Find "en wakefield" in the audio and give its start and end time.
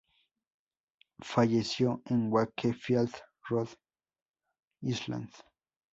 2.05-3.11